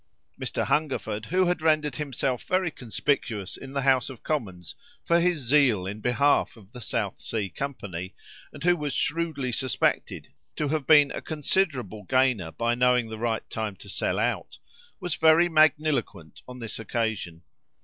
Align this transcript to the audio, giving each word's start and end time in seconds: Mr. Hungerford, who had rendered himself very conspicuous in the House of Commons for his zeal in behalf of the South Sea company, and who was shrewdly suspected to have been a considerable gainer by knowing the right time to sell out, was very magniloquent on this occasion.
Mr. 0.41 0.65
Hungerford, 0.65 1.27
who 1.27 1.45
had 1.45 1.61
rendered 1.61 1.97
himself 1.97 2.43
very 2.45 2.71
conspicuous 2.71 3.55
in 3.55 3.73
the 3.73 3.83
House 3.83 4.09
of 4.09 4.23
Commons 4.23 4.73
for 5.03 5.19
his 5.19 5.37
zeal 5.37 5.85
in 5.85 5.99
behalf 6.01 6.57
of 6.57 6.71
the 6.71 6.81
South 6.81 7.19
Sea 7.19 7.49
company, 7.51 8.15
and 8.51 8.63
who 8.63 8.75
was 8.75 8.95
shrewdly 8.95 9.51
suspected 9.51 10.29
to 10.55 10.69
have 10.69 10.87
been 10.87 11.11
a 11.11 11.21
considerable 11.21 12.01
gainer 12.05 12.51
by 12.51 12.73
knowing 12.73 13.09
the 13.09 13.19
right 13.19 13.47
time 13.51 13.75
to 13.75 13.89
sell 13.89 14.17
out, 14.17 14.57
was 14.99 15.13
very 15.13 15.47
magniloquent 15.47 16.41
on 16.47 16.57
this 16.57 16.79
occasion. 16.79 17.43